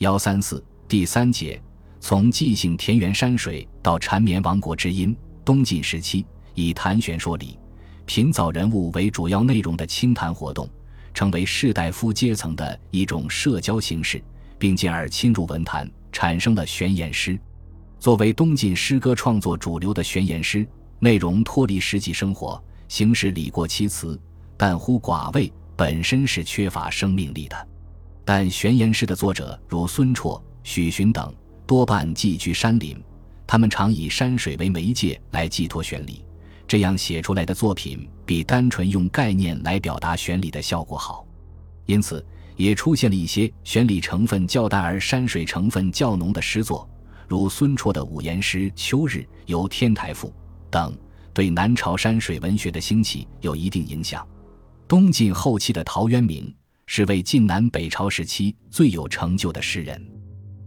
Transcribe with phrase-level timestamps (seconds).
[0.00, 1.60] 幺三四第三节，
[2.00, 5.14] 从纪姓田园山水到缠绵亡国之音。
[5.44, 7.58] 东晋时期，以谈玄说理、
[8.06, 10.66] 平藻人物为主要内容的清谈活动，
[11.12, 14.24] 成为士大夫阶层的一种社交形式，
[14.58, 17.38] 并进而侵入文坛，产生了玄言诗。
[17.98, 20.66] 作为东晋诗歌创作主流的玄言诗，
[20.98, 22.58] 内容脱离实际生活，
[22.88, 24.18] 形式理过其词，
[24.56, 27.68] 但乎寡味，本身是缺乏生命力的。
[28.32, 31.34] 但玄言诗的作者如孙绰、许寻等，
[31.66, 32.96] 多半寄居山林。
[33.44, 36.24] 他们常以山水为媒介来寄托玄理，
[36.68, 41.26] 这样写出来的作品比单纯用概念来表达玄理的效果好。
[41.86, 46.88] 因此，也出现了一些玄理成分较大而山水成分较浓的诗作，
[47.26, 50.28] 如孙绰的五言诗《秋日》《游天台赋》
[50.70, 50.96] 等，
[51.34, 54.24] 对南朝山水文学的兴起有一定影响。
[54.86, 56.54] 东晋后期的陶渊明
[56.92, 60.04] 是为晋南北朝时期最有成就的诗人。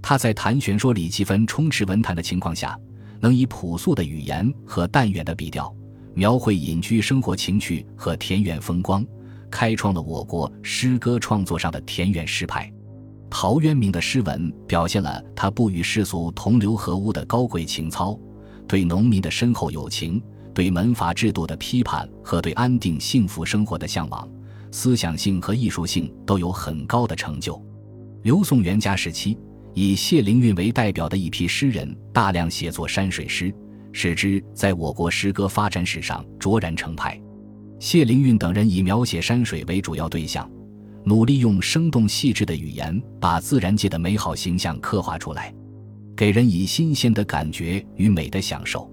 [0.00, 2.78] 他在谈玄说理气氛充斥文坛的情况下，
[3.18, 5.74] 能以朴素的语言和淡远的笔调，
[6.14, 9.04] 描绘隐居生活情趣和田园风光，
[9.50, 12.72] 开创了我国诗歌创作上的田园诗派。
[13.28, 18.16] 陶渊明的诗文表现了他不与世俗同流合污的高贵情操，
[18.68, 20.22] 对农民的深厚友情，
[20.54, 24.30] 对门阀制度的批判和对安定幸福生活的向往，
[24.72, 27.62] 思想性和艺术性都有很高的成就。
[28.24, 29.38] 刘宋元嘉时期。
[29.74, 33.50] 以谢灵运为代表的一批诗人，大量写作山水诗，
[33.90, 37.18] 使之在我国诗歌发展史上卓然成派。
[37.78, 40.46] 谢灵运等人以描写山水为主要对象，
[41.06, 45.54] 努力用生动细致的语言把自然界的美好形象刻画出来，
[46.14, 48.92] 给人以新鲜的感觉与美的享受。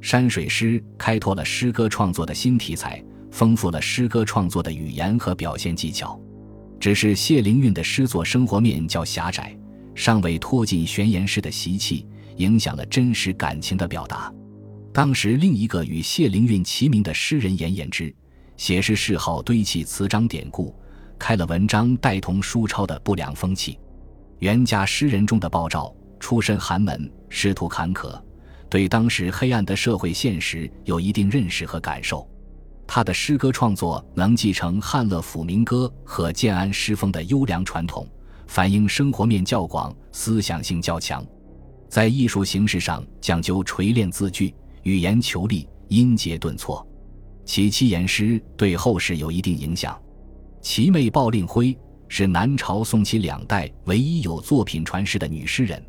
[0.00, 6.16] 山水诗开拓了诗歌创作的新题材，丰富了诗歌创作的语言和表现技巧。
[6.78, 9.58] 只是谢灵运的诗作生活面较狭窄。
[9.92, 14.32] 尚未脱尽玄言诗的习气，影响了真实感情的表达。
[14.92, 18.14] 当时另一个与谢灵运齐名的诗人严衍之，
[18.56, 20.72] 写诗嗜好堆砌词章典故，
[21.18, 23.76] 开了文章带同书抄的不良风气。
[24.38, 28.20] 元家诗人中的鲍照，出身寒门，仕途坎坷，
[28.68, 32.28] 对当时黑暗的社会现实有一定认识和感受。
[32.86, 38.06] 他的诗歌创作能继承汉乐府民歌和建安诗风的优良传统。
[38.46, 41.26] 反映生活面较广，思想性较强，
[41.88, 46.86] 在艺术形式上讲究锤炼字句，语言遒丽，音节顿挫。
[47.44, 49.98] 其七言诗对后世有一定影响。
[50.60, 55.82] 其妹鲍令辉是南朝宋齐两代唯一有作品传世的女诗人。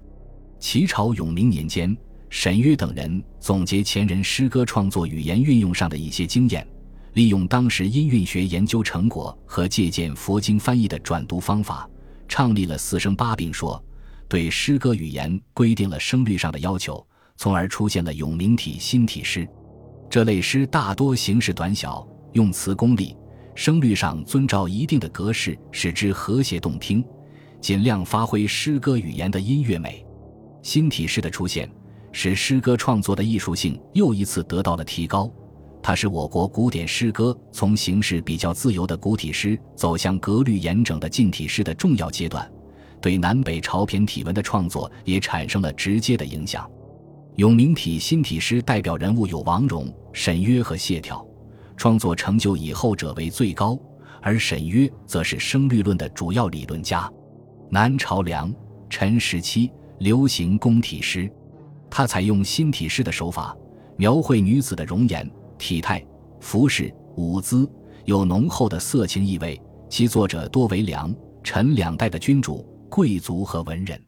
[0.60, 1.96] 齐朝永明年间，
[2.30, 6.66] 沈约等人总结前人诗歌创作语言运用上的一些经验，
[7.16, 11.90] 利用当时音韵学研究成果和借鉴佛经翻译的转读方法。
[12.28, 13.82] 创立了四声八并说，
[14.28, 17.06] 对诗歌语言规定了声律上的要求，
[17.38, 19.48] 从而出现了永明体新体诗。
[20.10, 23.16] 这类诗大多形式短小，用词功利，
[23.56, 27.02] 声律上遵照一定的格式，使之和谐动听，
[27.62, 30.06] 尽量发挥诗歌语言的音乐美。
[30.64, 31.70] 新体诗的出现，
[32.12, 35.32] 使诗歌创作的艺术性又一次得到了提高。
[35.88, 42.52] 它是我国古典诗歌从形式比较自由的古体诗走向格律严整的近体诗的重要阶段，
[43.00, 46.68] 对南北朝骈体文的创作也产生了直接的影响。
[47.36, 51.24] 永明体新体诗代表人物有王戎、沈约和谢眺，
[51.78, 53.78] 创作成就以后者为最高，
[54.24, 57.08] 而沈约则是声律论的主要理论家。
[57.70, 58.52] 南朝梁、
[58.90, 61.32] 陈时期流行宫体诗，
[61.92, 63.56] 他采用新体诗的手法，
[63.98, 65.30] 描绘女子的容颜。
[65.66, 66.00] 体态、
[66.40, 67.68] 服饰、舞姿
[68.04, 69.60] 有浓厚的色情意味，
[69.90, 71.12] 其作者多为梁、
[71.44, 74.00] 陈两代的君主、贵族和文人。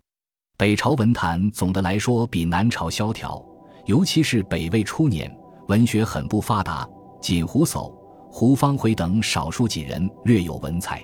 [0.55, 3.43] 北朝文坛总的来说比南朝萧条，
[3.87, 5.35] 尤其是北魏初年，
[5.67, 6.87] 文学很不发达，
[7.19, 7.91] 仅胡叟、
[8.29, 11.03] 胡方回等少数几人略有文采。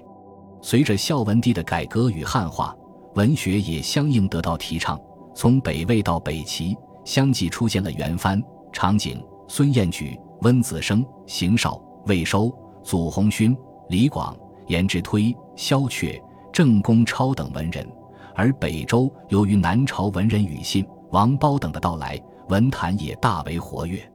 [0.61, 2.75] 随着孝文帝的改革与汉化，
[3.15, 5.01] 文学也相应得到提倡。
[5.33, 8.39] 从北魏到北齐，相继出现了元蕃、
[8.71, 10.15] 场景、孙彦举。
[10.43, 12.53] 温子升、邢韶、魏收、
[12.83, 13.57] 祖鸿勋、
[13.89, 14.37] 李广、
[14.67, 17.87] 颜之推、萧阙、郑公超等文人，
[18.35, 24.12] 而北周由于南朝文人庾信、王褒等的到来，文坛也大为活跃。